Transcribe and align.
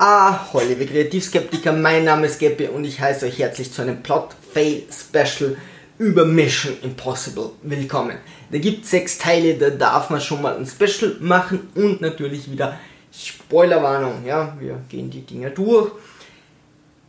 Ah, 0.00 0.46
liebe 0.68 0.86
Kreativskeptiker, 0.86 1.72
mein 1.72 2.04
Name 2.04 2.28
ist 2.28 2.38
Gabby 2.38 2.68
und 2.68 2.84
ich 2.84 3.00
heiße 3.00 3.26
euch 3.26 3.40
herzlich 3.40 3.72
zu 3.72 3.82
einem 3.82 4.00
Plot-Fail-Special 4.00 5.56
über 5.98 6.24
Mission 6.24 6.76
Impossible 6.84 7.50
willkommen. 7.64 8.16
Da 8.52 8.58
gibt 8.58 8.84
es 8.84 8.92
sechs 8.92 9.18
Teile, 9.18 9.54
da 9.54 9.70
darf 9.70 10.08
man 10.08 10.20
schon 10.20 10.40
mal 10.40 10.56
ein 10.56 10.66
Special 10.66 11.16
machen 11.18 11.70
und 11.74 12.00
natürlich 12.00 12.48
wieder 12.48 12.78
Spoilerwarnung, 13.12 14.24
ja, 14.24 14.56
wir 14.60 14.78
gehen 14.88 15.10
die 15.10 15.22
Dinger 15.22 15.50
durch. 15.50 15.90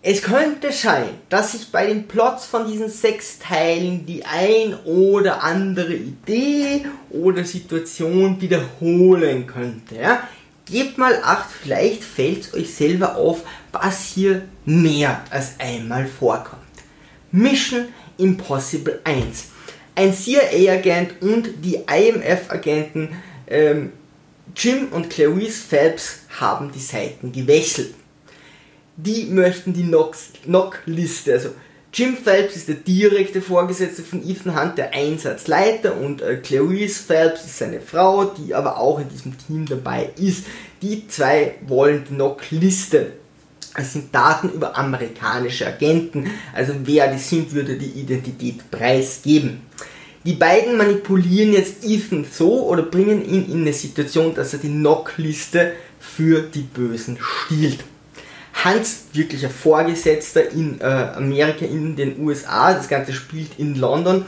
Es 0.02 0.24
könnte 0.24 0.71
sein, 0.71 1.10
dass 1.30 1.52
sich 1.52 1.71
bei 1.71 1.86
den 1.86 2.08
Plots 2.08 2.48
von 2.48 2.66
diesen 2.66 2.90
sechs 2.90 3.38
Teilen 3.38 4.08
die 4.08 4.26
ein 4.26 4.74
oder 4.86 5.44
andere 5.44 5.94
Idee 5.94 6.88
oder 7.12 7.44
Situation 7.44 8.42
wiederholen 8.42 9.46
könnte. 9.46 9.98
Ja? 10.02 10.24
Gebt 10.72 10.98
mal 10.98 11.22
acht, 11.24 11.50
vielleicht 11.50 12.04
fällt 12.04 12.42
es 12.42 12.54
euch 12.54 12.74
selber 12.74 13.16
auf, 13.16 13.42
was 13.72 14.06
hier 14.06 14.44
mehr 14.66 15.23
als 15.32 15.60
einmal 15.60 16.05
vorkommt. 16.08 16.62
Mission 17.32 17.88
Impossible 18.18 19.00
1. 19.04 19.46
Ein 19.96 20.13
CIA-Agent 20.13 21.22
und 21.22 21.50
die 21.63 21.76
IMF-Agenten 21.76 23.10
ähm, 23.48 23.91
Jim 24.55 24.90
und 24.91 25.10
Clarice 25.10 25.62
Phelps 25.62 26.20
haben 26.40 26.72
die 26.72 26.80
Seiten 26.80 27.32
gewechselt. 27.32 27.94
Die 28.96 29.26
möchten 29.26 29.74
die 29.74 29.90
Knock-Liste, 30.44 31.34
also 31.34 31.49
Jim 31.91 32.16
Phelps 32.16 32.55
ist 32.55 32.67
der 32.67 32.75
direkte 32.75 33.41
Vorgesetzte 33.41 34.03
von 34.03 34.27
Ethan 34.27 34.59
Hunt, 34.59 34.77
der 34.77 34.93
Einsatzleiter, 34.93 35.98
und 35.98 36.21
äh, 36.21 36.38
Clarice 36.38 36.99
Phelps 36.99 37.45
ist 37.45 37.57
seine 37.57 37.81
Frau, 37.81 38.25
die 38.25 38.53
aber 38.53 38.77
auch 38.77 38.99
in 38.99 39.09
diesem 39.09 39.35
Team 39.38 39.65
dabei 39.65 40.12
ist. 40.17 40.45
Die 40.84 41.07
zwei 41.07 41.55
wollen 41.65 42.03
die 42.07 42.13
Knock-Liste. 42.13 43.13
Es 43.75 43.93
sind 43.93 44.13
Daten 44.13 44.49
über 44.49 44.77
amerikanische 44.77 45.65
Agenten, 45.65 46.29
also 46.53 46.73
wer 46.84 47.12
die 47.12 47.20
sind, 47.20 47.54
würde 47.54 47.76
die 47.76 47.99
Identität 47.99 48.70
preisgeben. 48.70 49.62
Die 50.26 50.34
beiden 50.34 50.77
manipulieren 50.77 51.53
jetzt 51.53 51.84
Ethan 51.84 52.26
so 52.29 52.68
oder 52.68 52.84
bringen 52.84 53.24
ihn 53.27 53.49
in 53.51 53.62
eine 53.62 53.74
Situation, 53.74 54.35
dass 54.35 54.53
er 54.53 54.59
die 54.59 54.70
Knock-Liste 54.70 55.74
für 55.99 56.41
die 56.41 56.62
Bösen 56.62 57.18
stiehlt. 57.20 57.84
Hans, 58.63 59.05
wirklicher 59.13 59.49
Vorgesetzter 59.49 60.49
in 60.52 60.82
äh, 60.82 60.84
Amerika, 60.84 61.65
in 61.65 61.96
den 61.96 62.20
USA, 62.20 62.74
das 62.74 62.90
Ganze 62.90 63.13
spielt 63.13 63.57
in 63.57 63.76
London 63.76 64.25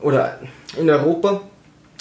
oder 0.00 0.40
in 0.78 0.88
Europa. 0.88 1.42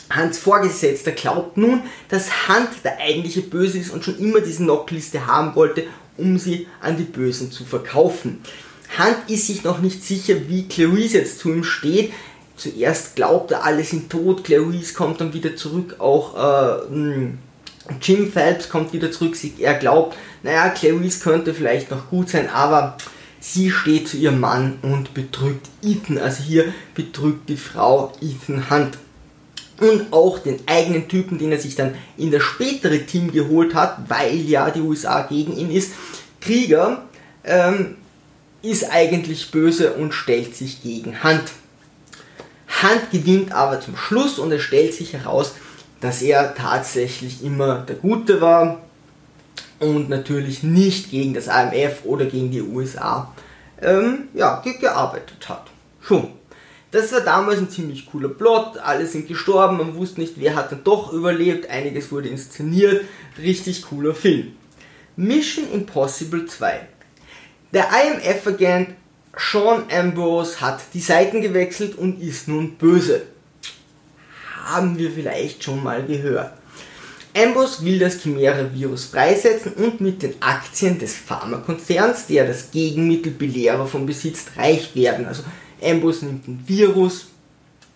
Hans 0.09 0.38
Vorgesetzter 0.38 1.12
glaubt 1.12 1.58
nun, 1.58 1.84
dass 2.09 2.48
Hunt 2.48 2.70
der 2.84 3.00
eigentliche 3.00 3.42
Böse 3.42 3.80
ist 3.80 3.92
und 3.92 4.04
schon 4.04 4.20
immer 4.20 4.42
diese 4.42 4.64
Knockliste 4.64 5.26
haben 5.26 5.56
wollte, 5.56 5.86
um 6.18 6.38
sie 6.38 6.68
an 6.82 6.98
die 6.98 7.04
Bösen 7.04 7.52
zu 7.52 7.64
verkaufen. 7.64 8.42
Hunt 8.98 9.30
ist 9.30 9.48
sich 9.48 9.64
noch 9.64 9.80
nicht 9.80 10.04
sicher, 10.04 10.36
wie 10.50 10.68
Clarice 10.68 11.14
jetzt 11.14 11.40
zu 11.40 11.50
ihm 11.50 11.64
steht. 11.64 12.12
Zuerst 12.58 13.16
glaubt 13.16 13.52
er, 13.52 13.64
alle 13.64 13.84
sind 13.84 14.12
tot, 14.12 14.44
Clarice 14.44 14.94
kommt 14.94 15.20
dann 15.20 15.34
wieder 15.34 15.56
zurück, 15.56 15.96
auch 16.00 16.36
äh, 16.36 16.90
hm, 16.90 17.40
Jim 18.02 18.32
Phelps 18.32 18.70
kommt 18.70 18.94
wieder 18.94 19.12
zurück, 19.12 19.36
er 19.60 19.74
glaubt, 19.76 20.16
naja, 20.44 20.70
Clarice 20.70 21.20
könnte 21.20 21.54
vielleicht 21.54 21.92
noch 21.92 22.10
gut 22.10 22.30
sein, 22.30 22.50
aber 22.50 22.98
sie 23.40 23.72
steht 23.72 24.08
zu 24.08 24.18
ihrem 24.18 24.40
Mann 24.40 24.78
und 24.82 25.14
betrügt 25.14 25.68
Ethan. 25.84 26.18
Also 26.18 26.44
hier 26.44 26.74
betrügt 26.96 27.50
die 27.50 27.58
Frau 27.58 28.14
Ethan 28.22 28.70
Hunt. 28.70 28.98
Und 29.80 30.14
auch 30.14 30.38
den 30.38 30.59
eigenen 30.68 31.08
Typen, 31.08 31.40
den 31.40 31.52
er 31.52 31.59
sich 31.59 31.76
dann 31.76 31.96
in 32.16 32.30
das 32.30 32.44
spätere 32.44 33.00
Team 33.00 33.32
geholt 33.32 33.74
hat, 33.74 33.98
weil 34.09 34.36
ja 34.36 34.70
die 34.70 34.82
USA 34.82 35.24
gegen 35.24 35.58
ihn 35.58 35.72
ist. 35.72 35.94
Krieger 36.40 37.04
ähm, 37.44 37.96
ist 38.62 38.92
eigentlich 38.92 39.50
böse 39.50 39.94
und 39.94 40.14
stellt 40.14 40.56
sich 40.56 40.84
gegen 40.84 41.24
Hunt. 41.24 41.52
Hunt 42.84 43.12
gewinnt 43.12 43.54
aber 43.54 43.81
zum 43.81 43.98
Schluss 43.98 44.38
und 44.38 44.52
es 44.52 44.62
stellt 44.62 44.94
sich 44.94 45.13
heraus, 45.13 45.53
dass 46.01 46.22
er 46.22 46.53
tatsächlich 46.56 47.44
immer 47.44 47.79
der 47.79 47.95
Gute 47.95 48.41
war 48.41 48.81
und 49.79 50.09
natürlich 50.09 50.63
nicht 50.63 51.09
gegen 51.09 51.34
das 51.34 51.47
IMF 51.47 52.03
oder 52.03 52.25
gegen 52.25 52.51
die 52.51 52.62
USA 52.62 53.34
ähm, 53.81 54.28
ja, 54.34 54.62
gearbeitet 54.79 55.47
hat. 55.47 55.67
Schon. 56.01 56.29
Das 56.91 57.13
war 57.13 57.22
damals 57.22 57.59
ein 57.59 57.69
ziemlich 57.69 58.06
cooler 58.07 58.28
Plot, 58.28 58.78
alle 58.78 59.07
sind 59.07 59.28
gestorben, 59.28 59.78
man 59.78 59.95
wusste 59.95 60.19
nicht, 60.19 60.34
wer 60.35 60.56
hat 60.56 60.73
dann 60.73 60.84
doch 60.84 61.13
überlebt, 61.13 61.69
einiges 61.69 62.12
wurde 62.12 62.28
inszeniert, 62.28 63.06
richtig 63.38 63.83
cooler 63.83 64.13
Film. 64.13 64.51
Mission 65.16 65.72
Impossible 65.72 66.45
2. 66.45 66.88
Der 67.73 67.85
IMF-Agent 67.85 68.89
Sean 69.38 69.83
Ambrose 69.89 70.59
hat 70.59 70.81
die 70.94 71.00
Seiten 71.00 71.41
gewechselt 71.41 71.97
und 71.97 72.22
ist 72.22 72.50
nun 72.50 72.75
böse. 72.75 73.22
Haben 74.64 74.98
wir 74.98 75.12
vielleicht 75.12 75.64
schon 75.64 75.84
mal 75.84 76.04
gehört. 76.06 76.54
Ambrose 77.36 77.86
will 77.86 77.98
das 77.98 78.22
Chimera-Virus 78.22 79.06
freisetzen 79.06 79.74
und 79.74 80.02
mit 80.02 80.22
den 80.22 80.42
Aktien 80.42 81.00
des 81.00 81.16
Pharmakonzerns, 81.16 82.28
der 82.28 82.46
das 82.46 82.72
Gegenmittel 82.72 83.32
Belehrer 83.32 83.86
von 83.88 84.06
besitzt, 84.06 84.52
reich 84.58 84.94
werden. 84.96 85.26
Also 85.26 85.44
Ambrose 85.82 86.26
nimmt 86.26 86.48
ein 86.48 86.64
Virus, 86.68 87.28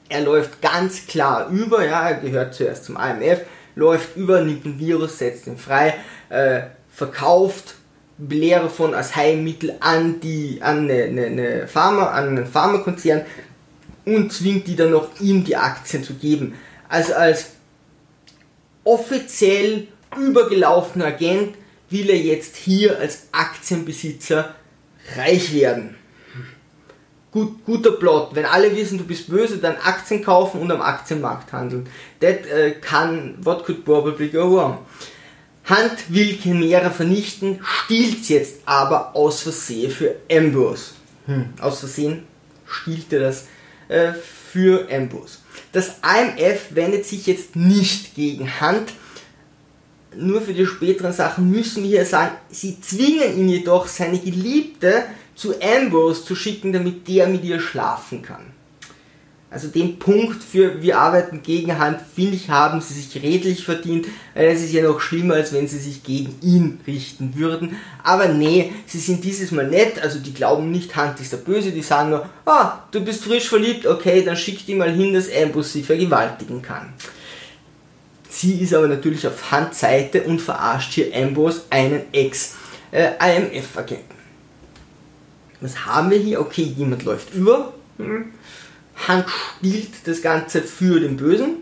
er 0.08 0.22
läuft 0.22 0.62
ganz 0.62 1.06
klar 1.08 1.50
über, 1.50 1.86
ja, 1.86 2.10
er 2.10 2.20
gehört 2.20 2.54
zuerst 2.54 2.86
zum 2.86 2.98
IMF, 2.98 3.42
läuft 3.76 4.16
über, 4.16 4.42
nimmt 4.42 4.66
ein 4.66 4.80
Virus, 4.80 5.18
setzt 5.18 5.48
ihn 5.48 5.58
frei, 5.58 5.96
äh, 6.30 6.62
verkauft 6.90 7.76
Belehrer 8.18 8.70
von 8.70 8.94
als 8.94 9.16
Heilmittel 9.16 9.76
an 9.82 10.22
die 10.22 10.60
an 10.62 10.90
eine, 10.90 11.04
eine, 11.04 11.26
eine 11.26 11.68
Pharma, 11.68 12.12
an 12.12 12.30
einen 12.30 12.46
Pharmakonzern 12.46 13.24
und 14.06 14.32
zwingt 14.32 14.68
die 14.68 14.76
dann 14.76 14.92
noch 14.92 15.20
ihm 15.20 15.44
die 15.44 15.56
Aktien 15.56 16.04
zu 16.04 16.14
geben. 16.14 16.56
Also 16.88 17.14
als 17.14 17.48
offiziell 18.84 19.88
übergelaufener 20.18 21.08
Agent 21.08 21.56
will 21.90 22.10
er 22.10 22.18
jetzt 22.18 22.56
hier 22.56 23.00
als 23.00 23.28
Aktienbesitzer 23.32 24.56
reich 25.16 25.54
werden. 25.54 25.96
Gut, 27.32 27.66
guter 27.66 27.92
Plot. 27.92 28.30
Wenn 28.34 28.46
alle 28.46 28.74
wissen, 28.76 28.98
du 28.98 29.04
bist 29.04 29.30
böse, 29.30 29.58
dann 29.58 29.76
Aktien 29.76 30.24
kaufen 30.24 30.62
und 30.62 30.72
am 30.72 30.82
Aktienmarkt 30.82 31.52
handeln. 31.52 31.90
That 32.22 32.46
äh, 32.46 32.72
kann, 32.80 33.36
what 33.44 33.66
could 33.66 33.84
probably 33.84 34.30
go 34.30 34.56
wrong. 34.56 34.78
Hunt 35.68 36.14
will 36.14 36.38
Chimera 36.38 36.92
vernichten, 36.92 37.60
stiehlt 37.64 38.30
jetzt 38.30 38.62
aber 38.66 39.16
aus 39.16 39.42
Versehen 39.42 39.92
für 39.92 40.16
Ambrose. 40.32 40.92
Hm. 41.26 41.50
Aus 41.60 41.80
Versehen 41.80 42.24
stiehlt 42.66 43.12
er 43.12 43.22
das 43.22 43.48
äh, 43.88 44.14
für 44.14 44.88
Ambrose. 44.92 45.40
Das 45.72 46.00
IMF 46.04 46.68
wendet 46.70 47.06
sich 47.06 47.28
jetzt 47.28 47.56
nicht 47.56 48.16
gegen 48.16 48.62
Hunt. 48.62 48.94
Nur 50.16 50.42
für 50.42 50.54
die 50.54 50.66
späteren 50.66 51.12
Sachen 51.12 51.52
müssen 51.52 51.84
wir 51.84 51.90
hier 51.90 52.06
sagen, 52.06 52.36
sie 52.50 52.80
zwingen 52.80 53.38
ihn 53.38 53.50
jedoch, 53.50 53.88
seine 53.88 54.20
Geliebte 54.20 55.04
zu 55.36 55.54
Ambrose 55.62 56.24
zu 56.24 56.36
schicken, 56.36 56.72
damit 56.72 57.08
der 57.08 57.28
mit 57.28 57.44
ihr 57.44 57.60
schlafen 57.60 58.22
kann. 58.22 58.54
Also 59.56 59.70
den 59.70 60.00
Punkt 60.00 60.44
für 60.44 60.82
wir 60.82 61.00
arbeiten 61.00 61.42
gegen 61.42 61.80
Hand, 61.80 62.02
finde 62.14 62.36
ich, 62.36 62.50
haben 62.50 62.82
sie 62.82 62.94
sich 62.94 63.24
redlich 63.24 63.64
verdient, 63.64 64.06
weil 64.34 64.48
es 64.48 64.62
ist 64.62 64.74
ja 64.74 64.84
noch 64.84 65.00
schlimmer, 65.00 65.36
als 65.36 65.54
wenn 65.54 65.66
sie 65.66 65.80
sich 65.80 66.04
gegen 66.04 66.36
ihn 66.42 66.82
richten 66.86 67.38
würden. 67.38 67.78
Aber 68.04 68.28
nee, 68.28 68.74
sie 68.86 69.00
sind 69.00 69.24
dieses 69.24 69.52
Mal 69.52 69.70
nett, 69.70 70.04
also 70.04 70.20
die 70.20 70.34
glauben 70.34 70.72
nicht, 70.72 70.94
Hand 70.98 71.22
ist 71.22 71.32
der 71.32 71.38
Böse, 71.38 71.72
die 71.72 71.84
sagen 71.84 72.10
nur, 72.10 72.28
ah, 72.46 72.80
du 72.92 73.00
bist 73.00 73.24
frisch 73.24 73.48
verliebt, 73.48 73.88
okay, 73.88 74.26
dann 74.26 74.36
schick 74.36 74.66
die 74.66 74.76
mal 74.76 74.92
hin, 74.92 75.14
dass 75.14 75.34
Ambrose 75.34 75.70
sie 75.70 75.84
vergewaltigen 75.84 76.62
kann. 76.62 76.92
Sie 78.28 78.60
ist 78.60 78.74
aber 78.74 78.90
natürlich 78.90 79.26
auf 79.26 79.52
Handseite 79.52 80.24
und 80.24 80.42
verarscht 80.42 80.92
hier 80.92 81.16
Ambrose, 81.16 81.62
einen 81.70 82.02
Ex-IMF-Agenten. 82.12 84.04
Äh, 84.12 85.62
Was 85.62 85.86
haben 85.86 86.12
wir 86.12 86.18
hier? 86.18 86.42
Okay, 86.42 86.74
jemand 86.76 87.06
läuft 87.06 87.34
über. 87.34 87.74
Hm. 87.98 88.34
Hank 89.08 89.30
spielt 89.30 90.08
das 90.08 90.22
Ganze 90.22 90.62
für 90.62 91.00
den 91.00 91.18
Bösen. 91.18 91.58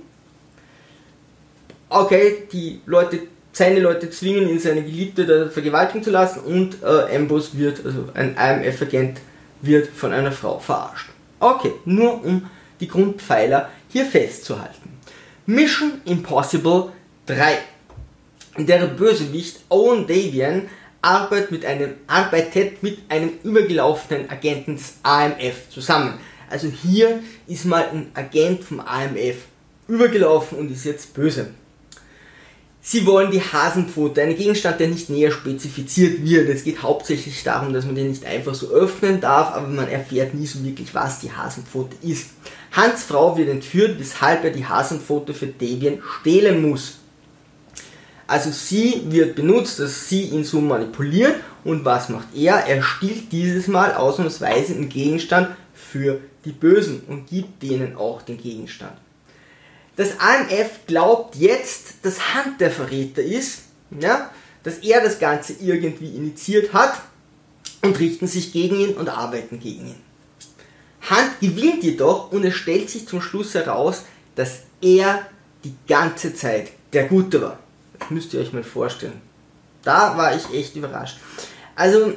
Okay, 1.89 2.47
die 2.51 2.81
Leute, 2.85 3.21
seine 3.51 3.79
Leute 3.79 4.09
zwingen 4.09 4.49
ihn, 4.49 4.59
seine 4.59 4.83
Geliebte 4.83 5.49
vergewaltigen 5.49 6.03
zu 6.03 6.11
lassen 6.11 6.39
und 6.41 6.81
äh, 6.81 7.15
Ambrose 7.15 7.57
wird, 7.57 7.85
also 7.85 8.09
ein 8.13 8.35
IMF-Agent, 8.35 9.19
wird 9.61 9.87
von 9.87 10.11
einer 10.11 10.31
Frau 10.31 10.59
verarscht. 10.59 11.09
Okay, 11.39 11.73
nur 11.85 12.23
um 12.23 12.49
die 12.79 12.87
Grundpfeiler 12.87 13.69
hier 13.89 14.05
festzuhalten. 14.05 14.97
Mission 15.45 16.01
Impossible 16.05 16.91
3. 17.27 17.57
Der 18.57 18.85
Bösewicht 18.87 19.59
Owen 19.69 20.07
Davian 20.07 20.69
arbeitet 21.01 21.51
mit 21.51 21.65
einem, 21.65 21.95
arbeitet 22.07 22.81
mit 22.81 22.99
einem 23.09 23.31
übergelaufenen 23.43 24.29
Agenten 24.29 24.77
des 24.77 24.95
AMF 25.03 25.69
zusammen. 25.69 26.19
Also 26.49 26.67
hier 26.67 27.21
ist 27.47 27.65
mal 27.65 27.85
ein 27.91 28.11
Agent 28.13 28.63
vom 28.63 28.79
AMF 28.79 29.37
übergelaufen 29.87 30.57
und 30.57 30.71
ist 30.71 30.85
jetzt 30.85 31.13
böse. 31.13 31.47
Sie 32.85 33.05
wollen 33.05 33.31
die 33.31 33.41
Hasenpfote, 33.41 34.21
einen 34.21 34.35
Gegenstand, 34.35 34.81
der 34.81 34.89
nicht 34.89 35.09
näher 35.09 35.31
spezifiziert 35.31 36.25
wird. 36.25 36.49
Es 36.49 36.65
geht 36.65 36.83
hauptsächlich 36.83 37.41
darum, 37.43 37.71
dass 37.71 37.85
man 37.85 37.95
den 37.95 38.09
nicht 38.09 38.25
einfach 38.25 38.53
so 38.53 38.71
öffnen 38.71 39.21
darf, 39.21 39.53
aber 39.55 39.67
man 39.67 39.87
erfährt 39.87 40.33
nie 40.33 40.45
so 40.45 40.63
wirklich, 40.65 40.93
was 40.93 41.21
die 41.21 41.31
Hasenpfote 41.31 41.95
ist. 42.01 42.31
Hans 42.73 43.03
Frau 43.03 43.37
wird 43.37 43.47
entführt, 43.47 43.99
weshalb 43.99 44.43
er 44.43 44.51
die 44.51 44.65
Hasenpfote 44.65 45.33
für 45.33 45.47
Debian 45.47 45.99
stehlen 46.19 46.61
muss. 46.61 46.95
Also 48.27 48.51
sie 48.51 49.03
wird 49.07 49.35
benutzt, 49.35 49.79
dass 49.79 50.09
sie 50.09 50.23
ihn 50.23 50.43
so 50.43 50.59
manipuliert 50.59 51.35
und 51.63 51.85
was 51.85 52.09
macht 52.09 52.35
er? 52.35 52.65
Er 52.67 52.83
stiehlt 52.83 53.31
dieses 53.31 53.67
Mal 53.67 53.93
ausnahmsweise 53.93 54.73
einen 54.73 54.89
Gegenstand 54.89 55.55
für 55.73 56.19
die 56.45 56.51
Bösen 56.51 57.01
und 57.07 57.27
gibt 57.27 57.63
denen 57.63 57.95
auch 57.95 58.21
den 58.21 58.37
Gegenstand. 58.37 58.97
Das 59.95 60.19
AMF 60.19 60.85
glaubt 60.87 61.35
jetzt, 61.35 61.95
dass 62.03 62.33
Hunt 62.33 62.59
der 62.59 62.71
Verräter 62.71 63.21
ist, 63.21 63.63
ja, 63.99 64.31
dass 64.63 64.79
er 64.79 65.01
das 65.01 65.19
Ganze 65.19 65.53
irgendwie 65.61 66.15
initiiert 66.15 66.73
hat 66.73 66.99
und 67.81 67.99
richten 67.99 68.27
sich 68.27 68.51
gegen 68.51 68.79
ihn 68.79 68.95
und 68.95 69.09
arbeiten 69.09 69.59
gegen 69.59 69.87
ihn. 69.87 70.01
Hunt 71.09 71.39
gewinnt 71.41 71.83
jedoch 71.83 72.31
und 72.31 72.43
es 72.43 72.55
stellt 72.55 72.89
sich 72.89 73.07
zum 73.07 73.21
Schluss 73.21 73.53
heraus, 73.53 74.03
dass 74.35 74.61
er 74.81 75.25
die 75.63 75.75
ganze 75.87 76.33
Zeit 76.33 76.71
der 76.91 77.05
Gute 77.05 77.41
war. 77.41 77.59
Das 77.99 78.09
müsst 78.09 78.33
ihr 78.33 78.39
euch 78.39 78.53
mal 78.53 78.63
vorstellen. 78.63 79.21
Da 79.83 80.17
war 80.17 80.35
ich 80.35 80.51
echt 80.53 80.75
überrascht. 80.75 81.17
Also, 81.75 82.13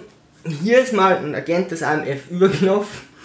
hier 0.62 0.80
ist 0.80 0.92
mal 0.92 1.16
ein 1.16 1.34
Agent 1.34 1.72
des 1.72 1.82
AMF 1.82 2.20
übergelaufen 2.30 3.15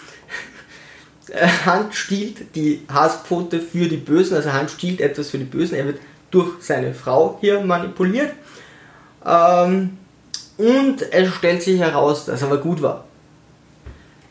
Hand 1.64 1.94
stiehlt 1.94 2.54
die 2.54 2.82
Hasspfote 2.92 3.60
für 3.60 3.88
die 3.88 3.96
Bösen, 3.96 4.36
also 4.36 4.52
Hand 4.52 4.70
stiehlt 4.70 5.00
etwas 5.00 5.30
für 5.30 5.38
die 5.38 5.44
Bösen, 5.44 5.76
er 5.76 5.86
wird 5.86 5.98
durch 6.30 6.50
seine 6.60 6.94
Frau 6.94 7.38
hier 7.40 7.60
manipuliert. 7.60 8.32
Ähm, 9.24 9.98
und 10.58 11.02
es 11.12 11.34
stellt 11.34 11.62
sich 11.62 11.80
heraus, 11.80 12.26
dass 12.26 12.42
er 12.42 12.48
aber 12.48 12.58
gut 12.58 12.82
war. 12.82 13.04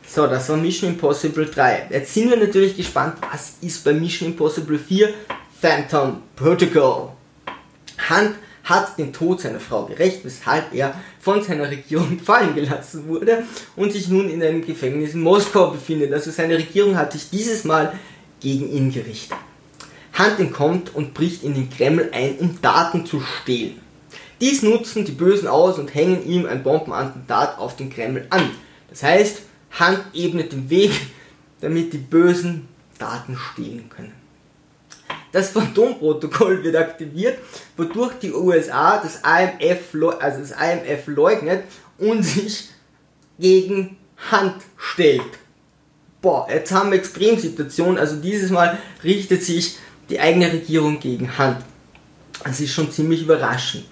So, 0.08 0.28
das 0.28 0.50
war 0.50 0.58
Mission 0.58 0.92
Impossible 0.92 1.46
3. 1.46 1.88
Jetzt 1.90 2.14
sind 2.14 2.30
wir 2.30 2.38
natürlich 2.38 2.76
gespannt, 2.76 3.16
was 3.32 3.54
ist 3.62 3.84
bei 3.84 3.94
Mission 3.94 4.32
Impossible 4.32 4.78
4 4.78 5.14
Phantom 5.62 6.22
Protocol. 6.36 7.10
Hand 8.10 8.36
hat 8.64 8.98
den 8.98 9.14
Tod 9.14 9.42
seiner 9.42 9.60
Frau 9.60 9.86
gerecht, 9.86 10.24
weshalb 10.24 10.74
er 10.74 10.94
von 11.20 11.44
seiner 11.44 11.70
Regierung 11.70 12.20
fallen 12.24 12.56
gelassen 12.56 13.08
wurde 13.08 13.44
und 13.76 13.92
sich 13.92 14.08
nun 14.08 14.30
in 14.30 14.42
einem 14.44 14.66
Gefängnis 14.66 15.14
in 15.14 15.22
Moskau 15.22 15.72
befindet. 15.72 16.14
Also 16.14 16.32
seine 16.32 16.58
Regierung 16.58 16.96
hat 16.96 17.14
sich 17.14 17.30
dieses 17.30 17.64
Mal 17.64 17.94
gegen 18.40 18.72
ihn 18.72 18.92
gerichtet. 18.92 19.38
Hunt 20.18 20.40
entkommt 20.40 20.94
und 20.94 21.14
bricht 21.14 21.44
in 21.44 21.54
den 21.54 21.70
Kreml 21.70 22.10
ein, 22.12 22.38
um 22.40 22.62
Daten 22.62 23.06
zu 23.06 23.22
stehlen. 23.22 23.80
Dies 24.42 24.64
nutzen 24.64 25.06
die 25.06 25.12
Bösen 25.12 25.48
aus 25.48 25.78
und 25.78 25.94
hängen 25.94 26.26
ihm 26.28 26.46
ein 26.46 26.64
Bombenattentat 26.64 27.60
auf 27.60 27.76
den 27.76 27.92
Kreml 27.92 28.26
an. 28.30 28.50
Das 28.90 29.04
heißt, 29.04 29.44
Hunt 29.80 30.04
ebnet 30.14 30.52
den 30.52 30.70
Weg, 30.70 30.92
damit 31.62 31.94
die 31.94 31.98
Bösen 31.98 32.68
Daten 32.98 33.38
stehlen 33.38 33.90
können. 33.90 34.21
Das 35.32 35.50
Phantomprotokoll 35.52 36.64
wird 36.64 36.76
aktiviert, 36.76 37.38
wodurch 37.78 38.14
die 38.22 38.34
USA 38.34 39.02
das 39.02 39.22
IMF, 39.24 39.96
also 40.20 40.40
das 40.40 40.52
IMF 40.52 41.08
leugnet 41.08 41.64
und 41.98 42.24
sich 42.24 42.70
gegen 43.40 43.98
Hand 44.30 44.56
stellt. 44.78 45.22
Boah, 46.22 46.48
jetzt 46.52 46.72
haben 46.72 46.92
wir 46.92 47.00
Extremsituation, 47.00 47.98
also 47.98 48.18
dieses 48.18 48.52
Mal 48.52 48.78
richtet 49.04 49.44
sich 49.44 49.78
die 50.10 50.20
eigene 50.20 50.52
Regierung 50.52 51.00
gegen 51.00 51.38
Hand. 51.38 51.64
Das 52.44 52.60
ist 52.60 52.74
schon 52.74 52.92
ziemlich 52.92 53.24
überraschend. 53.24 53.86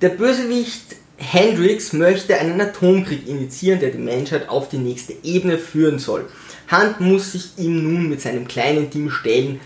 Der 0.00 0.10
Bösewicht 0.10 0.96
Hendrix 1.18 1.92
möchte 1.92 2.38
einen 2.38 2.60
Atomkrieg 2.60 3.26
initiieren, 3.26 3.80
der 3.80 3.90
die 3.90 3.98
Menschheit 3.98 4.48
auf 4.48 4.68
die 4.68 4.78
nächste 4.78 5.14
Ebene 5.22 5.58
führen 5.58 5.98
soll. 5.98 6.28
Hunt 6.70 7.00
muss 7.00 7.32
sich 7.32 7.52
ihm 7.56 7.82
nun 7.82 8.08
mit 8.08 8.20
seinem 8.20 8.46
kleinen 8.46 8.90
Team 8.90 9.10
stellen, 9.10 9.60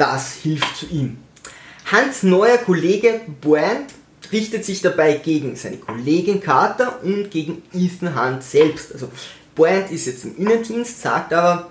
das 0.00 0.32
hilft 0.32 0.76
zu 0.76 0.86
ihm. 0.86 1.18
Hans 1.92 2.22
neuer 2.22 2.58
Kollege 2.58 3.20
Brand 3.40 3.92
richtet 4.32 4.64
sich 4.64 4.80
dabei 4.80 5.14
gegen 5.14 5.56
seine 5.56 5.76
Kollegin 5.76 6.40
Carter 6.40 7.00
und 7.02 7.30
gegen 7.30 7.62
Ethan 7.74 8.18
Hunt 8.18 8.42
selbst. 8.42 8.92
Also 8.92 9.10
Brand 9.54 9.90
ist 9.90 10.06
jetzt 10.06 10.24
im 10.24 10.36
Innendienst, 10.38 11.02
sagt 11.02 11.34
aber, 11.34 11.70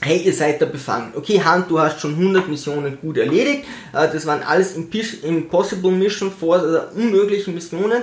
hey, 0.00 0.18
ihr 0.18 0.34
seid 0.34 0.60
da 0.60 0.66
befangen. 0.66 1.12
Okay, 1.14 1.40
Hunt, 1.42 1.70
du 1.70 1.78
hast 1.78 2.00
schon 2.00 2.14
100 2.14 2.48
Missionen 2.48 2.98
gut 3.00 3.16
erledigt. 3.16 3.64
Äh, 3.92 4.08
das 4.12 4.26
waren 4.26 4.42
alles 4.42 4.76
Impossible 4.76 5.92
Mission 5.92 6.30
Force, 6.30 6.62
also 6.62 6.80
unmögliche 6.96 7.50
Missionen. 7.50 8.02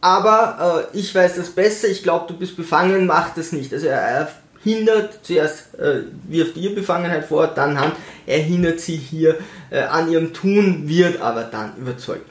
Aber 0.00 0.88
äh, 0.92 0.98
ich 0.98 1.12
weiß 1.14 1.36
das 1.36 1.50
besser, 1.50 1.88
ich 1.88 2.02
glaube, 2.02 2.26
du 2.28 2.38
bist 2.38 2.56
befangen, 2.56 3.06
mach 3.06 3.34
das 3.34 3.52
nicht. 3.52 3.72
Also 3.72 3.88
er 3.88 4.30
hindert, 4.68 5.20
zuerst 5.22 5.78
äh, 5.78 6.02
wirft 6.28 6.56
ihr 6.56 6.74
Befangenheit 6.74 7.24
vor, 7.24 7.46
dann 7.48 7.78
Hand, 7.78 7.94
er 8.26 8.38
hindert 8.38 8.80
sie 8.80 8.96
hier 8.96 9.38
äh, 9.70 9.80
an 9.80 10.10
ihrem 10.10 10.32
Tun, 10.32 10.88
wird 10.88 11.20
aber 11.20 11.44
dann 11.44 11.76
überzeugt. 11.76 12.26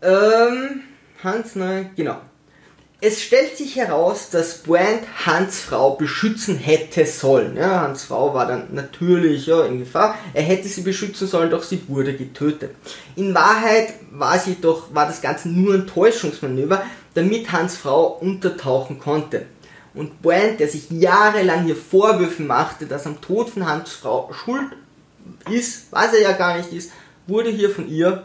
Ähm, 0.00 0.82
Hans, 1.22 1.56
nein, 1.56 1.90
genau. 1.96 2.18
Es 3.00 3.22
stellt 3.22 3.56
sich 3.56 3.76
heraus, 3.76 4.30
dass 4.30 4.58
Brand 4.64 5.02
Hans 5.24 5.60
Frau 5.60 5.94
beschützen 5.94 6.56
hätte 6.56 7.06
sollen. 7.06 7.56
Ja, 7.56 7.82
Hans 7.82 8.04
Frau 8.04 8.34
war 8.34 8.46
dann 8.46 8.74
natürlich 8.74 9.46
ja, 9.46 9.64
in 9.66 9.78
Gefahr. 9.78 10.16
Er 10.34 10.42
hätte 10.42 10.66
sie 10.66 10.80
beschützen 10.80 11.28
sollen, 11.28 11.50
doch 11.50 11.62
sie 11.62 11.80
wurde 11.86 12.14
getötet. 12.14 12.72
In 13.14 13.34
Wahrheit 13.34 13.94
war 14.10 14.36
sie 14.40 14.56
doch, 14.60 14.92
war 14.92 15.06
das 15.06 15.22
Ganze 15.22 15.48
nur 15.48 15.74
ein 15.74 15.86
Täuschungsmanöver, 15.86 16.82
damit 17.14 17.52
Hans 17.52 17.76
Frau 17.76 18.18
untertauchen 18.20 18.98
konnte. 18.98 19.46
Und 19.98 20.22
Brand, 20.22 20.60
der 20.60 20.68
sich 20.68 20.88
jahrelang 20.90 21.64
hier 21.64 21.74
Vorwürfe 21.74 22.44
machte, 22.44 22.86
dass 22.86 23.04
am 23.04 23.20
Tod 23.20 23.50
von 23.50 23.66
Hans 23.66 23.90
Frau 23.90 24.32
schuld 24.32 24.68
ist, 25.50 25.88
was 25.90 26.12
er 26.12 26.20
ja 26.20 26.32
gar 26.34 26.56
nicht 26.56 26.72
ist, 26.72 26.92
wurde 27.26 27.50
hier 27.50 27.68
von 27.68 27.88
ihr, 27.88 28.22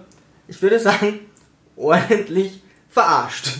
ich 0.47 0.61
würde 0.61 0.79
sagen, 0.79 1.21
ordentlich 1.75 2.61
verarscht. 2.91 3.57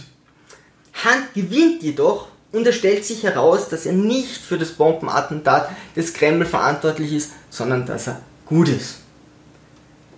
Hunt 1.04 1.34
gewinnt 1.34 1.82
jedoch 1.82 2.28
und 2.52 2.68
es 2.68 2.76
stellt 2.76 3.04
sich 3.04 3.24
heraus, 3.24 3.70
dass 3.70 3.88
er 3.88 3.94
nicht 3.94 4.38
für 4.38 4.60
das 4.60 4.74
Bombenattentat 4.74 5.72
des 5.96 6.14
Kreml 6.14 6.46
verantwortlich 6.46 7.14
ist, 7.14 7.32
sondern 7.50 7.88
dass 7.88 8.06
er 8.06 8.22
gut 8.46 8.70
ist. 8.70 9.00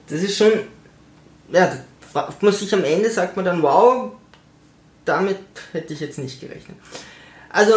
Das 0.10 0.22
ist 0.22 0.38
schon, 0.38 0.52
ja, 1.50 1.72
fragt 2.12 2.44
man 2.44 2.52
sich 2.52 2.74
am 2.74 2.84
Ende, 2.84 3.10
sagt 3.10 3.38
man 3.38 3.46
dann, 3.46 3.64
wow, 3.64 4.12
damit 5.06 5.40
hätte 5.72 5.94
ich 5.94 6.02
jetzt 6.02 6.20
nicht 6.20 6.42
gerechnet. 6.42 6.76
Also 7.56 7.74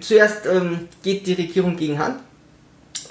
zuerst 0.00 0.46
ähm, 0.46 0.88
geht 1.00 1.28
die 1.28 1.34
Regierung 1.34 1.76
gegen 1.76 1.96
Hand, 1.96 2.18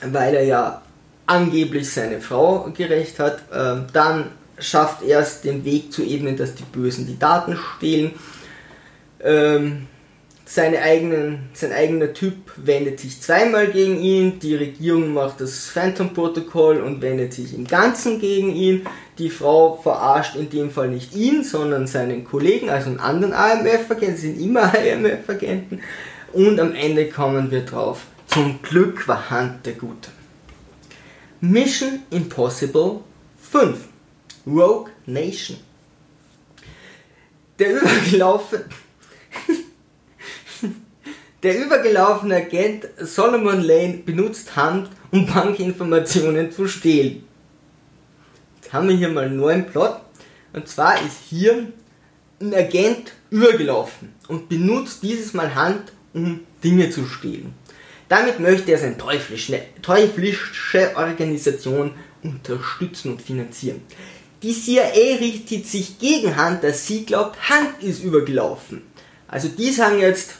weil 0.02 0.36
er 0.36 0.44
ja 0.44 0.82
angeblich 1.26 1.90
seine 1.90 2.20
Frau 2.20 2.70
gerecht 2.76 3.18
hat. 3.18 3.40
Ähm, 3.54 3.86
dann 3.94 4.32
schafft 4.60 5.04
er 5.04 5.22
es, 5.22 5.40
den 5.40 5.64
Weg 5.64 5.94
zu 5.94 6.04
ebnen, 6.04 6.36
dass 6.36 6.54
die 6.54 6.64
Bösen 6.64 7.08
die 7.08 7.18
Daten 7.18 7.58
stehlen. 7.78 8.12
Ähm, 9.24 9.88
seine 10.54 10.82
eigenen, 10.82 11.50
sein 11.54 11.72
eigener 11.72 12.12
Typ 12.12 12.34
wendet 12.58 13.00
sich 13.00 13.22
zweimal 13.22 13.68
gegen 13.68 14.02
ihn, 14.02 14.38
die 14.40 14.56
Regierung 14.56 15.14
macht 15.14 15.40
das 15.40 15.70
Phantom-Protokoll 15.70 16.82
und 16.82 17.02
wendet 17.02 17.32
sich 17.32 17.54
im 17.54 17.66
Ganzen 17.66 18.20
gegen 18.20 18.54
ihn. 18.54 18.86
Die 19.18 19.30
Frau 19.30 19.80
verarscht 19.82 20.36
in 20.36 20.50
dem 20.50 20.70
Fall 20.70 20.90
nicht 20.90 21.16
ihn, 21.16 21.46
sondern 21.46 21.88
seinen 21.88 22.26
Kollegen, 22.26 22.70
also 22.70 22.90
einen 22.90 23.00
anderen 23.00 23.34
AMF-Agenten, 23.34 24.18
sie 24.18 24.34
sind 24.34 24.42
immer 24.42 24.64
AMF-Agenten. 24.78 25.80
Und 26.34 26.60
am 26.60 26.76
Ende 26.76 27.08
kommen 27.08 27.50
wir 27.50 27.62
drauf, 27.62 28.02
zum 28.28 28.62
Glück 28.62 29.08
war 29.08 29.32
Hunt 29.32 29.66
der 29.66 29.74
Gute. 29.74 30.10
Mission 31.40 32.02
Impossible 32.10 33.00
5 33.42 33.78
Rogue 34.46 34.90
Nation. 35.06 35.58
Der 37.58 37.72
übergelaufen 37.82 38.66
der 41.44 41.58
übergelaufene 41.58 42.36
Agent 42.36 42.88
Solomon 43.00 43.62
Lane 43.62 44.00
benutzt 44.06 44.56
Hand, 44.56 44.90
um 45.12 45.26
Bankinformationen 45.26 46.52
zu 46.52 46.68
stehlen. 46.68 47.24
Jetzt 48.62 48.74
haben 48.74 48.88
wir 48.88 48.96
hier 48.96 49.10
mal 49.10 49.26
einen 49.26 49.38
neuen 49.38 49.66
Plot. 49.66 50.00
Und 50.54 50.68
zwar 50.68 50.96
ist 51.02 51.18
hier 51.30 51.68
ein 52.40 52.54
Agent 52.54 53.14
übergelaufen 53.30 54.14
und 54.28 54.50
benutzt 54.50 55.02
dieses 55.02 55.34
Mal 55.34 55.56
Hand, 55.56 55.94
um 56.14 56.42
Dinge 56.64 56.90
zu 56.90 57.06
stehlen. 57.06 57.54
Damit 58.10 58.40
möchte 58.40 58.72
er 58.72 58.78
seine 58.78 58.98
teuflische, 58.98 59.62
teuflische 59.82 60.92
Organisation 60.96 61.92
unterstützen 62.24 63.14
und 63.14 63.22
finanzieren. 63.22 63.82
Die 64.44 64.54
CIA 64.54 65.18
richtet 65.20 65.66
sich 65.68 65.98
gegen 65.98 66.36
Hand, 66.36 66.64
dass 66.64 66.88
sie 66.88 67.06
glaubt, 67.06 67.50
Hand 67.50 67.82
ist 67.82 68.04
übergelaufen. 68.04 68.82
Also 69.28 69.48
die 69.48 69.72
sagen 69.72 70.00
jetzt, 70.00 70.36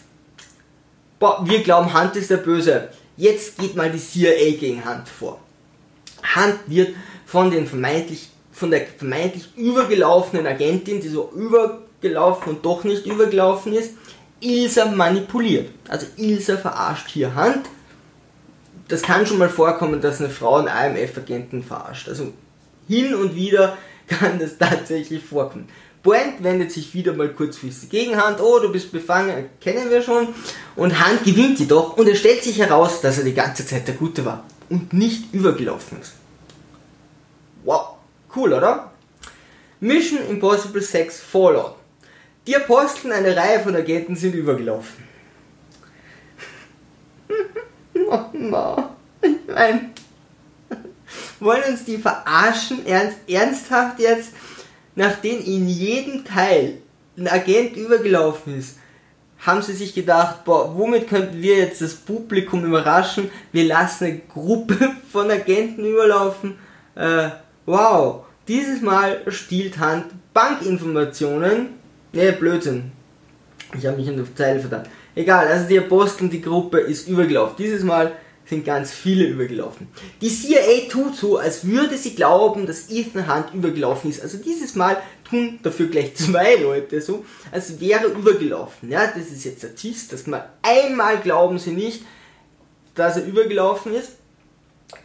boah, 1.22 1.40
wir 1.46 1.64
glauben, 1.64 1.94
Hunt 1.94 2.18
ist 2.18 2.32
der 2.32 2.38
Böse. 2.38 2.90
Jetzt 3.16 3.58
geht 3.58 3.76
mal 3.76 3.90
die 3.90 4.00
CIA 4.00 4.58
gegen 4.60 4.84
Hunt 4.84 5.08
vor. 5.08 5.40
Hunt 6.36 6.60
wird 6.68 6.96
von 7.26 7.50
den 7.50 7.66
vermeintlich 7.66 8.28
von 8.52 8.70
der 8.70 8.86
vermeintlich 8.86 9.50
übergelaufenen 9.56 10.46
Agentin, 10.46 11.00
die 11.00 11.08
so 11.08 11.32
übergelaufen 11.34 12.54
und 12.54 12.66
doch 12.66 12.84
nicht 12.84 13.06
übergelaufen 13.06 13.74
ist, 13.74 13.94
Ilsa 14.40 14.86
manipuliert. 14.86 15.70
Also 15.88 16.06
Ilsa 16.18 16.58
verarscht 16.58 17.10
hier 17.10 17.34
Hand. 17.34 17.68
Das 18.88 19.02
kann 19.02 19.26
schon 19.26 19.38
mal 19.38 19.50
vorkommen, 19.50 20.02
dass 20.02 20.20
eine 20.20 20.30
Frau 20.30 20.58
einen 20.58 20.68
AMF-Agenten 20.68 21.64
verarscht. 21.64 22.10
Also 22.10 22.34
hin 22.88 23.16
und 23.16 23.36
wieder 23.36 23.78
kann 24.08 24.38
das 24.38 24.58
tatsächlich 24.58 25.24
vorkommen. 25.24 25.68
Brent 26.04 26.44
wendet 26.44 26.72
sich 26.72 26.94
wieder 26.96 27.14
mal 27.14 27.30
kurzfristig 27.30 27.90
gegen 27.90 28.18
Hand. 28.18 28.42
Oh, 28.42 28.60
du 28.60 28.72
bist 28.72 28.92
befangen, 28.92 29.50
kennen 29.60 29.90
wir 29.90 30.02
schon. 30.02 30.30
Und 30.76 31.00
Hand 31.00 31.24
gewinnt 31.24 31.60
jedoch 31.60 31.98
und 31.98 32.08
es 32.08 32.20
stellt 32.20 32.44
sich 32.44 32.58
heraus, 32.58 33.02
dass 33.02 33.20
er 33.20 33.24
die 33.24 33.34
ganze 33.34 33.66
Zeit 33.66 33.88
der 33.88 33.96
Gute 33.96 34.26
war 34.26 34.44
und 34.70 34.94
nicht 34.94 35.34
übergelaufen 35.34 36.02
ist. 36.02 36.14
Wow, 37.64 37.98
cool, 38.36 38.54
oder? 38.54 38.92
Mission 39.80 40.20
Impossible 40.28 40.82
6 40.82 41.20
Fallout. 41.20 41.76
Die 42.48 42.56
Aposteln, 42.56 43.14
eine 43.14 43.36
Reihe 43.36 43.60
von 43.60 43.76
Agenten 43.76 44.16
sind 44.16 44.34
übergelaufen. 44.34 45.04
oh, 48.10 48.20
no. 48.34 48.90
Ich 49.22 49.38
meine, 49.48 49.92
wollen 51.40 51.64
uns 51.72 51.86
die 51.86 51.98
verarschen? 51.98 52.86
Ernst, 52.88 53.18
ernsthaft 53.28 54.00
jetzt? 54.00 54.32
Nachdem 54.96 55.40
in 55.40 55.68
jedem 55.68 56.26
Teil 56.26 56.78
ein 57.18 57.28
Agent 57.28 57.78
übergelaufen 57.78 58.58
ist, 58.58 58.78
haben 59.40 59.62
sie 59.62 59.74
sich 59.74 59.96
gedacht, 59.96 60.46
boah, 60.46 60.78
womit 60.78 61.08
könnten 61.08 61.42
wir 61.42 61.58
jetzt 61.58 61.82
das 61.82 61.96
Publikum 61.96 62.64
überraschen? 62.64 63.32
Wir 63.52 63.66
lassen 63.66 64.06
eine 64.06 64.20
Gruppe 64.20 64.78
von 65.12 65.32
Agenten 65.32 65.86
überlaufen. 65.86 66.56
Äh, 66.96 67.30
wow, 67.66 68.26
dieses 68.48 68.82
Mal 68.82 69.22
stiehlt 69.28 69.80
Hand 69.80 70.08
Bankinformationen 70.34 71.82
Nee, 72.14 72.32
Blödsinn. 72.32 72.92
Ich 73.78 73.86
habe 73.86 73.98
mich 73.98 74.08
in 74.08 74.18
der 74.18 74.36
Zeile 74.36 74.60
verdammt. 74.60 74.90
Egal, 75.16 75.48
also 75.48 75.68
die 75.68 75.80
Apostel, 75.80 76.28
die 76.28 76.42
Gruppe 76.42 76.80
ist 76.80 77.08
übergelaufen. 77.08 77.56
Dieses 77.58 77.84
Mal 77.84 78.12
sind 78.52 78.66
ganz 78.66 78.92
viele 78.92 79.28
übergelaufen. 79.28 79.88
Die 80.20 80.28
CIA 80.28 80.90
tut 80.90 81.16
so, 81.16 81.38
als 81.38 81.66
würde 81.66 81.98
sie 81.98 82.16
glauben, 82.16 82.68
dass 82.68 82.90
Ethan 82.90 83.34
Hunt 83.34 83.54
übergelaufen 83.54 84.12
ist. 84.12 84.22
Also 84.22 84.40
dieses 84.40 84.76
Mal 84.76 85.02
tun 85.24 85.60
dafür 85.64 85.88
gleich 85.88 86.16
zwei 86.16 86.56
Leute 86.56 87.00
so, 87.00 87.24
als 87.50 87.80
wäre 87.80 88.08
übergelaufen. 88.08 88.92
Ja, 88.92 89.08
das 89.08 89.28
ist 89.28 89.46
jetzt 89.46 89.64
der 89.64 89.74
Tisch, 89.74 90.10
dass 90.10 90.28
mal 90.28 90.50
einmal 90.62 91.20
glauben 91.22 91.60
sie 91.60 91.72
nicht, 91.72 92.04
dass 92.94 93.16
er 93.16 93.26
übergelaufen 93.26 93.96
ist. 93.96 94.10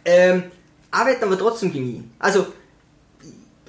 Ähm, 0.03 0.43
arbeiten 0.91 1.23
aber 1.23 1.37
trotzdem 1.37 1.71
gegen 1.71 1.87
ihn. 1.87 2.11
Also 2.19 2.47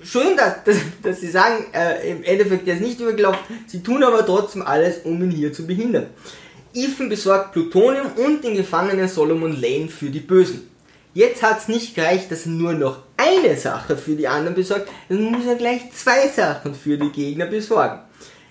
schön, 0.02 0.36
dass, 0.36 0.54
dass, 0.64 0.76
dass 1.04 1.20
sie 1.20 1.30
sagen, 1.30 1.66
äh, 1.72 2.10
im 2.10 2.24
Endeffekt 2.24 2.66
der 2.66 2.74
ist 2.74 2.82
nicht 2.82 2.98
übergelaufen, 2.98 3.40
sie 3.68 3.80
tun 3.80 4.02
aber 4.02 4.26
trotzdem 4.26 4.62
alles, 4.62 5.02
um 5.04 5.22
ihn 5.22 5.30
hier 5.30 5.52
zu 5.52 5.68
behindern. 5.68 6.08
Ethan 6.74 7.08
besorgt 7.08 7.52
Plutonium 7.52 8.12
und 8.16 8.44
den 8.44 8.54
Gefangenen 8.54 9.08
Solomon 9.08 9.60
Lane 9.60 9.88
für 9.88 10.10
die 10.10 10.20
Bösen. 10.20 10.68
Jetzt 11.14 11.42
hat 11.42 11.58
es 11.58 11.68
nicht 11.68 11.94
gereicht, 11.94 12.30
dass 12.30 12.46
er 12.46 12.52
nur 12.52 12.74
noch 12.74 12.98
eine 13.16 13.56
Sache 13.56 13.96
für 13.96 14.14
die 14.14 14.28
anderen 14.28 14.54
besorgt, 14.54 14.88
dann 15.08 15.22
muss 15.22 15.46
er 15.46 15.56
gleich 15.56 15.90
zwei 15.92 16.28
Sachen 16.28 16.74
für 16.74 16.96
die 16.96 17.10
Gegner 17.10 17.46
besorgen. 17.46 18.00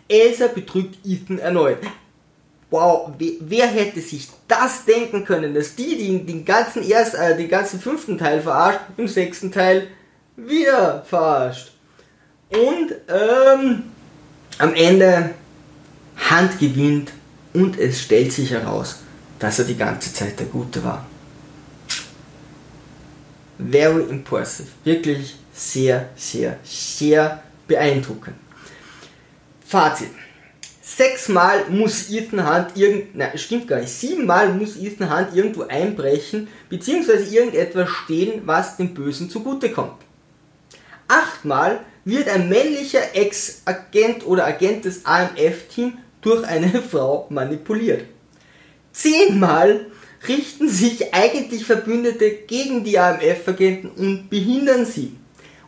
Elsa 0.07 0.47
betrügt 0.47 0.97
Ethan 1.05 1.39
erneut. 1.39 1.79
Wow, 2.69 3.11
wer 3.17 3.67
hätte 3.67 4.01
sich 4.01 4.27
das 4.47 4.83
denken 4.83 5.23
können, 5.23 5.53
dass 5.53 5.75
die, 5.75 5.97
die 5.97 6.25
den 6.25 6.43
ganzen 6.43 6.83
erst, 6.83 7.15
äh, 7.15 7.37
den 7.37 7.47
ganzen 7.47 7.79
fünften 7.79 8.17
Teil 8.17 8.41
verarscht, 8.41 8.81
im 8.97 9.07
sechsten 9.07 9.51
Teil 9.51 9.87
wieder 10.35 11.03
verarscht. 11.07 11.71
Und 12.49 12.93
ähm, 13.07 13.83
am 14.57 14.73
Ende 14.73 15.31
Hand 16.29 16.59
gewinnt 16.59 17.11
und 17.53 17.77
es 17.79 18.01
stellt 18.01 18.31
sich 18.31 18.51
heraus, 18.51 18.99
dass 19.39 19.59
er 19.59 19.65
die 19.65 19.77
ganze 19.77 20.13
Zeit 20.13 20.39
der 20.39 20.47
Gute 20.47 20.83
war. 20.83 21.05
Very 23.57 24.03
impressive. 24.03 24.67
Wirklich 24.83 25.35
sehr, 25.53 26.09
sehr, 26.15 26.59
sehr 26.63 27.41
beeindruckend. 27.67 28.35
Fazit. 29.65 30.09
Sechsmal 30.81 31.65
muss 31.69 32.09
Ethan 32.09 32.49
Hunt 32.49 32.77
irgend, 32.77 33.13
nein, 33.15 33.37
stimmt 33.37 33.67
gar 33.67 33.81
nicht, 33.81 33.91
siebenmal 33.91 34.53
muss 34.53 34.77
Ethan 34.77 35.13
Hunt 35.13 35.35
irgendwo 35.35 35.63
einbrechen, 35.63 36.47
beziehungsweise 36.69 37.25
irgendetwas 37.35 37.89
stehen, 37.89 38.43
was 38.45 38.77
dem 38.77 38.93
Bösen 38.93 39.29
zugute 39.29 39.69
kommt. 39.69 40.01
Achtmal 41.09 41.81
wird 42.05 42.29
ein 42.29 42.47
männlicher 42.47 43.15
Ex-Agent 43.15 44.25
oder 44.25 44.45
Agent 44.45 44.85
des 44.85 45.05
AMF-Teams 45.05 45.93
durch 46.27 46.45
eine 46.45 46.81
Frau 46.91 47.25
manipuliert. 47.29 48.03
Zehnmal 48.91 49.85
richten 50.27 50.67
sich 50.67 51.13
eigentlich 51.13 51.63
Verbündete 51.63 52.29
gegen 52.47 52.83
die 52.83 52.99
AMF-Agenten 52.99 53.89
und 53.89 54.29
behindern 54.29 54.85
sie. 54.85 55.15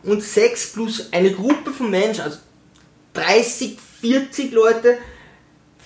Und 0.02 0.22
sechs 0.22 0.72
plus 0.72 1.08
eine 1.12 1.32
Gruppe 1.32 1.70
von 1.70 1.90
Menschen, 1.90 2.22
also 2.22 2.38
30, 3.14 3.78
40 4.00 4.52
Leute, 4.52 4.98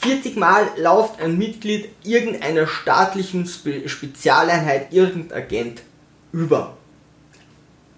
40 0.00 0.36
Mal 0.36 0.66
lauft 0.76 1.20
ein 1.20 1.38
Mitglied 1.38 1.88
irgendeiner 2.02 2.66
staatlichen 2.66 3.46
Spe 3.46 3.88
Spezialeinheit, 3.88 4.92
irgendein 4.92 5.38
Agent 5.38 5.82
über. 6.32 6.76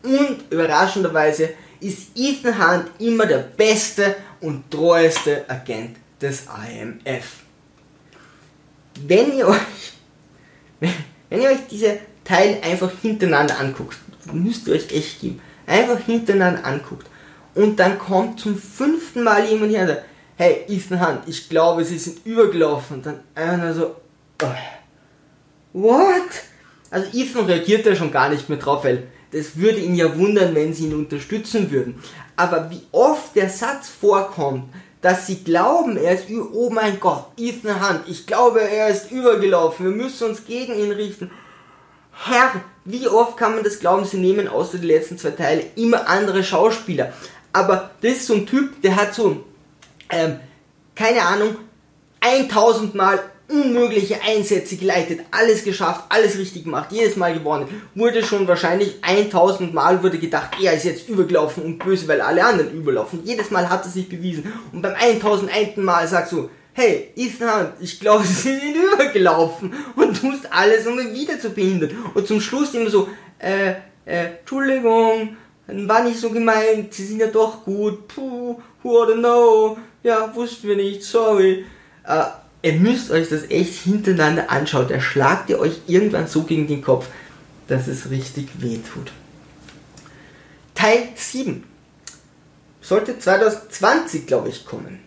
Und 0.02 0.44
überraschenderweise 0.50 1.50
ist 1.80 2.10
Ethan 2.14 2.58
Hunt 2.58 2.90
immer 2.98 3.26
der 3.26 3.38
beste 3.38 4.16
und 4.40 4.70
treueste 4.70 5.48
Agent 5.48 5.96
des 6.20 6.44
IMF. 6.46 7.40
Wenn 9.06 9.36
ihr 9.36 9.48
euch, 9.48 9.92
wenn 11.30 11.42
ihr 11.42 11.50
euch 11.50 11.66
diese 11.70 11.98
Teile 12.24 12.62
einfach 12.62 12.90
hintereinander 13.02 13.58
anguckt, 13.58 13.98
müsst 14.32 14.66
ihr 14.66 14.74
euch 14.74 14.90
echt 14.92 15.20
geben, 15.20 15.40
einfach 15.66 16.00
hintereinander 16.00 16.64
anguckt 16.64 17.06
und 17.54 17.78
dann 17.78 17.98
kommt 17.98 18.40
zum 18.40 18.56
fünften 18.56 19.24
Mal 19.24 19.46
jemand 19.46 19.70
hier 19.70 19.80
und 19.82 19.88
sagt, 19.88 20.04
hey 20.36 20.64
Ethan 20.68 21.00
Hunt, 21.00 21.20
ich 21.26 21.48
glaube, 21.48 21.84
sie 21.84 21.98
sind 21.98 22.24
übergelaufen 22.26 22.98
und 22.98 23.06
dann 23.06 23.20
einer 23.34 23.72
so, 23.72 23.96
oh, 24.42 24.46
what? 25.72 26.22
Also 26.90 27.08
Ethan 27.16 27.46
reagiert 27.46 27.86
da 27.86 27.94
schon 27.94 28.10
gar 28.10 28.28
nicht 28.28 28.48
mehr 28.48 28.58
drauf, 28.58 28.84
weil 28.84 29.04
das 29.32 29.56
würde 29.56 29.80
ihn 29.80 29.94
ja 29.94 30.16
wundern, 30.16 30.54
wenn 30.54 30.72
sie 30.72 30.84
ihn 30.86 30.94
unterstützen 30.94 31.70
würden. 31.70 32.00
Aber 32.36 32.70
wie 32.70 32.82
oft 32.92 33.34
der 33.34 33.48
Satz 33.48 33.88
vorkommt, 33.88 34.64
dass 35.06 35.28
sie 35.28 35.44
glauben, 35.44 35.96
er 35.96 36.14
ist, 36.14 36.24
oh 36.52 36.68
mein 36.68 36.98
Gott, 36.98 37.26
Ethan 37.36 37.80
Hunt, 37.80 38.08
ich 38.08 38.26
glaube, 38.26 38.60
er 38.60 38.88
ist 38.88 39.12
übergelaufen, 39.12 39.86
wir 39.86 39.92
müssen 40.04 40.30
uns 40.30 40.44
gegen 40.44 40.74
ihn 40.74 40.90
richten. 40.90 41.30
Herr, 42.24 42.60
wie 42.84 43.06
oft 43.06 43.36
kann 43.36 43.54
man 43.54 43.62
das 43.62 43.78
glauben, 43.78 44.04
sie 44.04 44.16
nehmen 44.16 44.48
außer 44.48 44.78
die 44.78 44.86
letzten 44.88 45.16
zwei 45.16 45.30
Teile 45.30 45.62
immer 45.76 46.08
andere 46.08 46.42
Schauspieler. 46.42 47.12
Aber 47.52 47.92
das 48.00 48.14
ist 48.14 48.26
so 48.26 48.34
ein 48.34 48.46
Typ, 48.46 48.82
der 48.82 48.96
hat 48.96 49.14
so, 49.14 49.44
ähm, 50.10 50.40
keine 50.96 51.22
Ahnung, 51.22 51.54
1000 52.18 52.96
Mal 52.96 53.20
unmögliche 53.48 54.20
Einsätze 54.22 54.76
geleitet, 54.76 55.20
alles 55.30 55.62
geschafft, 55.64 56.04
alles 56.08 56.38
richtig 56.38 56.64
gemacht, 56.64 56.90
jedes 56.90 57.16
Mal 57.16 57.32
gewonnen. 57.32 57.68
Wurde 57.94 58.24
schon 58.24 58.48
wahrscheinlich 58.48 58.96
1000 59.02 59.72
Mal 59.72 60.02
wurde 60.02 60.18
gedacht, 60.18 60.56
er 60.60 60.74
ist 60.74 60.84
jetzt 60.84 61.08
übergelaufen 61.08 61.64
und 61.64 61.78
böse, 61.78 62.08
weil 62.08 62.20
alle 62.20 62.44
anderen 62.44 62.72
überlaufen. 62.72 63.20
Jedes 63.24 63.50
Mal 63.50 63.68
hat 63.68 63.84
er 63.84 63.90
sich 63.90 64.08
bewiesen. 64.08 64.52
Und 64.72 64.82
beim 64.82 64.94
1001. 64.94 65.76
Mal 65.76 66.08
sagst 66.08 66.32
du, 66.32 66.50
hey, 66.72 67.12
Ethan, 67.16 67.72
ich 67.80 68.00
glaube, 68.00 68.24
sie 68.26 68.58
sind 68.58 68.76
übergelaufen 68.76 69.72
und 69.94 70.20
tust 70.20 70.52
alles, 70.52 70.86
um 70.86 70.98
ihn 70.98 71.14
wieder 71.14 71.38
zu 71.38 71.50
behindern. 71.50 71.90
Und 72.14 72.26
zum 72.26 72.40
Schluss 72.40 72.74
immer 72.74 72.90
so, 72.90 73.08
äh, 73.38 73.74
äh, 74.04 74.38
Entschuldigung, 74.40 75.36
war 75.68 76.02
nicht 76.04 76.18
so 76.18 76.30
gemeint, 76.30 76.94
sie 76.94 77.04
sind 77.04 77.20
ja 77.20 77.26
doch 77.26 77.64
gut, 77.64 78.06
puh, 78.08 78.60
who 78.82 79.00
ought 79.00 79.08
to 79.08 79.14
know, 79.14 79.78
ja, 80.02 80.32
wussten 80.34 80.68
wir 80.68 80.76
nicht, 80.76 81.02
sorry. 81.02 81.64
Äh, 82.06 82.22
ihr 82.66 82.72
müsst 82.72 83.12
euch 83.12 83.28
das 83.28 83.48
echt 83.48 83.82
hintereinander 83.84 84.50
anschauen. 84.50 84.88
Der 84.88 85.00
schlagt 85.00 85.50
ihr 85.50 85.60
euch 85.60 85.82
irgendwann 85.86 86.26
so 86.26 86.42
gegen 86.42 86.66
den 86.66 86.82
Kopf, 86.82 87.06
dass 87.68 87.86
es 87.86 88.10
richtig 88.10 88.48
weh 88.58 88.78
tut. 88.78 89.12
Teil 90.74 91.08
7 91.14 91.62
sollte 92.80 93.18
2020, 93.18 94.26
glaube 94.26 94.48
ich, 94.48 94.66
kommen. 94.66 94.98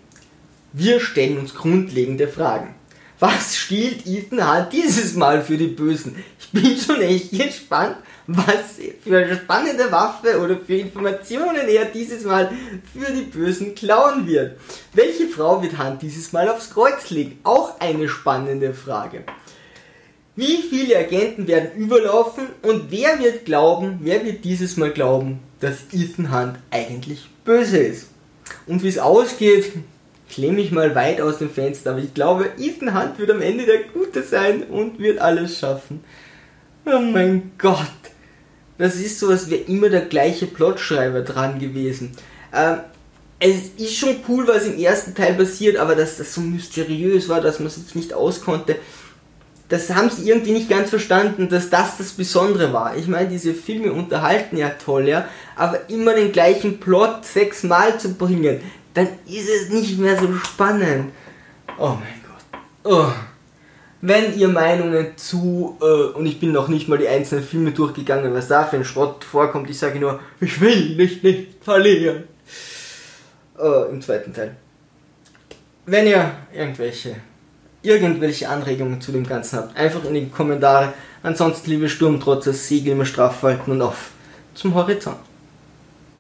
Wir 0.72 1.00
stellen 1.00 1.38
uns 1.38 1.54
grundlegende 1.54 2.28
Fragen. 2.28 2.76
Was 3.20 3.58
stiehlt 3.58 4.08
Ethan 4.08 4.46
Hart 4.46 4.72
dieses 4.72 5.16
Mal 5.16 5.44
für 5.44 5.58
die 5.58 5.68
Bösen? 5.68 6.16
Ich 6.40 6.52
bin 6.52 6.78
schon 6.78 7.02
echt 7.02 7.32
gespannt, 7.32 7.98
was 8.32 8.78
für 9.04 9.18
eine 9.18 9.36
spannende 9.36 9.92
Waffe 9.92 10.40
oder 10.40 10.58
für 10.58 10.76
Informationen 10.76 11.68
er 11.68 11.86
dieses 11.86 12.26
Mal 12.26 12.52
für 12.94 13.12
die 13.12 13.24
Bösen 13.24 13.74
klauen 13.74 14.28
wird. 14.28 14.56
Welche 14.94 15.28
Frau 15.28 15.64
wird 15.64 15.80
Hand 15.80 16.04
dieses 16.04 16.32
Mal 16.32 16.48
aufs 16.48 16.70
Kreuz 16.70 17.10
legen? 17.10 17.40
Auch 17.44 17.80
eine 17.80 18.08
spannende 18.08 18.76
Frage. 18.76 19.24
Wie 20.36 20.58
viele 20.58 20.98
Agenten 20.98 21.48
werden 21.48 21.72
überlaufen 21.76 22.46
und 22.62 22.92
wer 22.92 23.20
wird 23.20 23.46
glauben, 23.46 24.00
wer 24.04 24.24
wird 24.24 24.46
dieses 24.46 24.78
Mal 24.78 24.92
glauben, 24.92 25.40
dass 25.60 25.92
Ethan 25.92 26.32
Hunt 26.32 26.60
eigentlich 26.70 27.30
böse 27.44 27.80
ist? 27.80 28.10
Und 28.68 28.84
wie 28.84 28.90
es 28.90 29.00
ausgeht, 29.00 29.74
klemme 30.30 30.62
ich 30.62 30.72
mal 30.72 30.94
weit 30.94 31.20
aus 31.20 31.40
dem 31.40 31.50
Fenster, 31.50 31.92
aber 31.92 32.00
ich 32.00 32.14
glaube, 32.14 32.52
Ethan 32.60 32.94
Hunt 32.94 33.18
wird 33.18 33.32
am 33.32 33.42
Ende 33.42 33.66
der 33.66 33.80
Gute 33.86 34.22
sein 34.22 34.64
und 34.64 35.00
wird 35.00 35.18
alles 35.18 35.58
schaffen. 35.58 36.04
Oh 36.86 37.00
mein 37.00 37.52
Gott. 37.58 38.09
Das 38.80 38.96
ist 38.96 39.20
so, 39.20 39.30
als 39.30 39.50
wäre 39.50 39.62
immer 39.62 39.90
der 39.90 40.02
gleiche 40.02 40.48
Plotschreiber 40.48 41.22
dran 41.22 41.60
gewesen. 41.60 42.14
Ähm, 42.52 42.80
es 43.38 43.70
ist 43.78 43.98
schon 43.98 44.16
cool, 44.28 44.48
was 44.48 44.66
im 44.66 44.80
ersten 44.80 45.14
Teil 45.14 45.36
passiert, 45.36 45.78
aber 45.78 45.96
dass 45.96 46.18
das 46.18 46.34
so 46.34 46.42
mysteriös 46.42 47.30
war, 47.30 47.42
dass 47.42 47.60
man 47.60 47.68
es 47.68 47.94
nicht 47.94 48.14
auskonnte, 48.14 48.78
das 49.68 49.90
haben 49.92 50.10
sie 50.10 50.28
irgendwie 50.28 50.54
nicht 50.54 50.70
ganz 50.70 50.90
verstanden, 50.90 51.48
dass 51.48 51.70
das 51.70 51.98
das 51.98 52.14
Besondere 52.14 52.74
war. 52.74 52.98
Ich 52.98 53.08
meine, 53.08 53.30
diese 53.30 53.54
Filme 53.54 53.94
unterhalten 53.94 54.58
ja 54.58 54.70
toll, 54.70 55.08
ja, 55.08 55.28
aber 55.56 55.90
immer 55.90 56.14
den 56.16 56.32
gleichen 56.32 56.80
Plot 56.80 57.24
sechsmal 57.26 58.00
zu 58.00 58.16
bringen, 58.16 58.62
dann 58.96 59.08
ist 59.28 59.48
es 59.48 59.70
nicht 59.70 60.00
mehr 60.00 60.18
so 60.18 60.34
spannend. 60.34 61.12
Oh 61.78 61.90
mein 61.90 62.22
Gott. 62.26 62.62
Oh. 62.84 63.29
Wenn 64.02 64.38
ihr 64.38 64.48
Meinungen 64.48 65.18
zu, 65.18 65.78
äh, 65.82 66.18
und 66.18 66.26
ich 66.26 66.40
bin 66.40 66.54
noch 66.54 66.70
nicht 66.70 66.88
mal 66.88 66.98
die 66.98 67.08
einzelnen 67.08 67.44
Filme 67.44 67.72
durchgegangen, 67.72 68.34
was 68.34 68.48
da 68.48 68.64
für 68.64 68.78
ein 68.78 68.86
Schrott 68.86 69.26
vorkommt, 69.26 69.70
ich 69.70 69.78
sage 69.78 70.00
nur, 70.00 70.20
ich 70.40 70.62
will 70.62 70.96
dich 70.96 71.22
nicht 71.22 71.64
verlieren. 71.64 72.24
Äh, 73.60 73.90
Im 73.90 74.02
zweiten 74.02 74.34
Teil. 74.34 74.56
Wenn 75.86 76.08
ihr 76.08 76.32
irgendwelche, 76.54 77.16
irgendwelche 77.82 78.48
Anregungen 78.48 79.02
zu 79.02 79.12
dem 79.12 79.28
Ganzen 79.28 79.60
habt, 79.60 79.78
einfach 79.78 80.06
in 80.06 80.14
die 80.14 80.30
Kommentare. 80.30 80.94
Ansonsten, 81.22 81.72
liebe 81.72 81.90
Sturmtrotzer, 81.90 82.54
Segel 82.54 82.94
immer 82.94 83.06
straff 83.06 83.44
halten 83.44 83.72
und 83.72 83.82
auf 83.82 84.12
zum 84.54 84.76
Horizont. 84.76 85.18